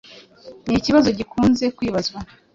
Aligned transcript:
ni 0.67 0.75
ikibazo 0.79 1.07
gikunze 1.17 1.65
kwibazwa 1.77 2.19